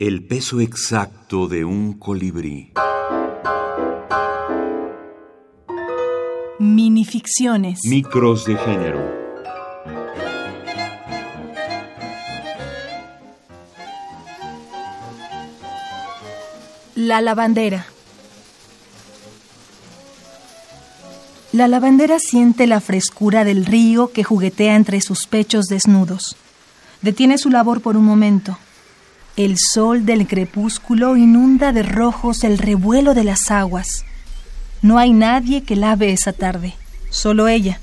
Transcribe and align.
El 0.00 0.24
peso 0.24 0.60
exacto 0.60 1.48
de 1.48 1.64
un 1.64 1.92
colibrí. 1.92 2.70
Minificciones. 6.60 7.80
Micros 7.82 8.44
de 8.44 8.56
género. 8.58 9.00
La 16.94 17.20
lavandera. 17.20 17.84
La 21.50 21.66
lavandera 21.66 22.20
siente 22.20 22.68
la 22.68 22.80
frescura 22.80 23.42
del 23.42 23.66
río 23.66 24.12
que 24.12 24.22
juguetea 24.22 24.76
entre 24.76 25.00
sus 25.00 25.26
pechos 25.26 25.66
desnudos. 25.66 26.36
Detiene 27.02 27.36
su 27.36 27.50
labor 27.50 27.80
por 27.80 27.96
un 27.96 28.04
momento 28.04 28.56
el 29.38 29.56
sol 29.56 30.04
del 30.04 30.26
crepúsculo 30.26 31.16
inunda 31.16 31.72
de 31.72 31.84
rojos 31.84 32.42
el 32.42 32.58
revuelo 32.58 33.14
de 33.14 33.22
las 33.22 33.52
aguas. 33.52 34.04
No 34.82 34.98
hay 34.98 35.12
nadie 35.12 35.62
que 35.62 35.76
lave 35.76 36.12
esa 36.12 36.32
tarde, 36.32 36.74
solo 37.08 37.46
ella. 37.46 37.78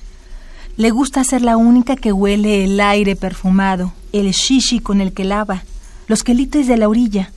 Le 0.76 0.90
gusta 0.90 1.23
ser 1.23 1.41
la 1.41 1.55
única 1.55 1.96
que 1.96 2.12
huele 2.12 2.66
el 2.66 2.77
aire 2.82 3.16
perfumado, 3.16 3.94
el 4.12 4.32
shishi 4.32 4.82
con 4.82 4.99
el 4.99 5.13
que 5.13 5.23
lava, 5.23 5.63
los 6.08 6.23
quelites 6.23 6.68
de 6.68 6.76
la 6.76 6.90
orilla. 6.90 7.32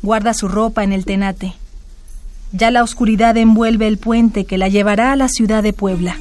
Guarda 0.00 0.32
su 0.32 0.48
ropa 0.48 0.82
en 0.82 0.94
el 0.94 1.04
tenate. 1.04 1.52
Ya 2.52 2.70
la 2.70 2.82
oscuridad 2.82 3.36
envuelve 3.36 3.86
el 3.86 3.98
puente 3.98 4.46
que 4.46 4.56
la 4.56 4.68
llevará 4.68 5.12
a 5.12 5.16
la 5.16 5.28
ciudad 5.28 5.62
de 5.62 5.74
Puebla. 5.74 6.16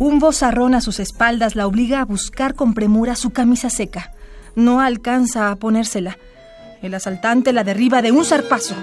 Un 0.00 0.20
vozarrón 0.20 0.76
a 0.76 0.80
sus 0.80 1.00
espaldas 1.00 1.56
la 1.56 1.66
obliga 1.66 2.00
a 2.00 2.04
buscar 2.04 2.54
con 2.54 2.72
premura 2.72 3.16
su 3.16 3.30
camisa 3.30 3.68
seca. 3.68 4.12
No 4.54 4.80
alcanza 4.80 5.50
a 5.50 5.56
ponérsela. 5.56 6.18
El 6.82 6.94
asaltante 6.94 7.52
la 7.52 7.64
derriba 7.64 8.00
de 8.00 8.12
un 8.12 8.24
zarpazo. 8.24 8.76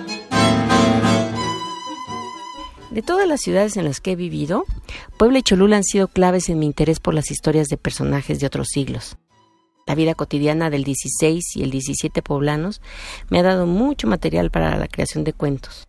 De 2.91 3.01
todas 3.01 3.27
las 3.27 3.39
ciudades 3.39 3.77
en 3.77 3.85
las 3.85 4.01
que 4.01 4.11
he 4.11 4.15
vivido, 4.17 4.65
Puebla 5.17 5.39
y 5.39 5.43
Cholula 5.43 5.77
han 5.77 5.85
sido 5.85 6.09
claves 6.09 6.49
en 6.49 6.59
mi 6.59 6.65
interés 6.65 6.99
por 6.99 7.13
las 7.13 7.31
historias 7.31 7.67
de 7.67 7.77
personajes 7.77 8.41
de 8.41 8.47
otros 8.47 8.67
siglos. 8.69 9.15
La 9.87 9.95
vida 9.95 10.15
cotidiana 10.15 10.69
del 10.69 10.83
16 10.83 11.55
y 11.55 11.63
el 11.63 11.71
17 11.71 12.21
poblanos 12.23 12.81
me 13.29 13.39
ha 13.39 13.43
dado 13.43 13.65
mucho 13.65 14.07
material 14.07 14.51
para 14.51 14.75
la 14.77 14.87
creación 14.89 15.23
de 15.23 15.31
cuentos. 15.31 15.87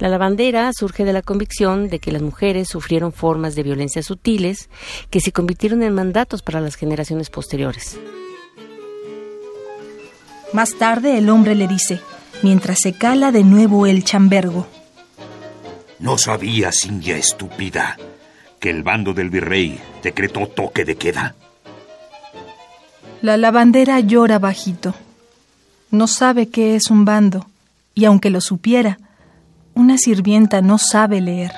La 0.00 0.08
lavandera 0.08 0.72
surge 0.72 1.04
de 1.04 1.12
la 1.12 1.20
convicción 1.20 1.90
de 1.90 1.98
que 1.98 2.10
las 2.10 2.22
mujeres 2.22 2.68
sufrieron 2.68 3.12
formas 3.12 3.54
de 3.54 3.62
violencia 3.62 4.02
sutiles 4.02 4.70
que 5.10 5.20
se 5.20 5.30
convirtieron 5.30 5.82
en 5.82 5.92
mandatos 5.92 6.40
para 6.40 6.62
las 6.62 6.76
generaciones 6.76 7.28
posteriores. 7.28 7.98
Más 10.54 10.74
tarde 10.78 11.18
el 11.18 11.28
hombre 11.28 11.54
le 11.54 11.68
dice, 11.68 12.00
mientras 12.42 12.80
se 12.80 12.94
cala 12.94 13.30
de 13.30 13.44
nuevo 13.44 13.86
el 13.86 14.02
chambergo. 14.02 14.66
No 15.98 16.16
sabía, 16.16 16.72
Sinja 16.72 17.16
estúpida, 17.16 17.98
que 18.58 18.70
el 18.70 18.82
bando 18.82 19.12
del 19.12 19.28
virrey 19.28 19.78
decretó 20.02 20.46
toque 20.46 20.86
de 20.86 20.96
queda. 20.96 21.34
La 23.20 23.36
lavandera 23.36 24.00
llora 24.00 24.38
bajito. 24.38 24.94
No 25.90 26.06
sabe 26.06 26.48
qué 26.48 26.74
es 26.74 26.90
un 26.90 27.04
bando, 27.04 27.46
y 27.94 28.06
aunque 28.06 28.30
lo 28.30 28.40
supiera, 28.40 28.98
una 29.74 29.98
sirvienta 29.98 30.60
no 30.62 30.78
sabe 30.78 31.20
leer. 31.20 31.52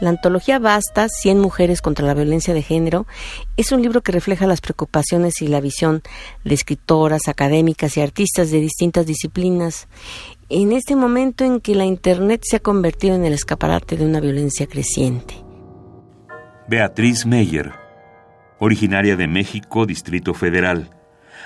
La 0.00 0.10
antología 0.10 0.58
Basta, 0.58 1.08
100 1.08 1.38
mujeres 1.38 1.80
contra 1.80 2.04
la 2.04 2.14
violencia 2.14 2.52
de 2.54 2.62
género, 2.62 3.06
es 3.56 3.70
un 3.70 3.82
libro 3.82 4.00
que 4.00 4.10
refleja 4.10 4.48
las 4.48 4.60
preocupaciones 4.60 5.40
y 5.42 5.46
la 5.46 5.60
visión 5.60 6.02
de 6.42 6.54
escritoras, 6.54 7.28
académicas 7.28 7.96
y 7.96 8.00
artistas 8.00 8.50
de 8.50 8.60
distintas 8.60 9.06
disciplinas 9.06 9.86
en 10.48 10.72
este 10.72 10.96
momento 10.96 11.44
en 11.44 11.60
que 11.60 11.76
la 11.76 11.84
Internet 11.84 12.42
se 12.42 12.56
ha 12.56 12.60
convertido 12.60 13.14
en 13.14 13.24
el 13.24 13.32
escaparate 13.32 13.96
de 13.96 14.04
una 14.04 14.18
violencia 14.18 14.66
creciente. 14.66 15.34
Beatriz 16.66 17.24
Meyer, 17.24 17.70
originaria 18.58 19.14
de 19.14 19.28
México, 19.28 19.86
Distrito 19.86 20.34
Federal 20.34 20.90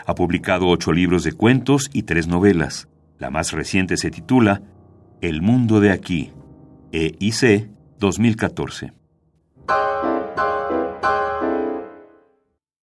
ha 0.05 0.15
publicado 0.15 0.69
ocho 0.69 0.93
libros 0.93 1.25
de 1.25 1.33
cuentos 1.33 1.89
y 1.93 2.03
tres 2.03 2.27
novelas. 2.27 2.89
La 3.19 3.31
más 3.31 3.53
reciente 3.53 3.97
se 3.97 4.11
titula 4.11 4.63
El 5.21 5.43
mundo 5.43 5.81
de 5.81 5.91
aquí, 5.91 6.33
EIC 6.93 7.71
2014. 7.99 8.93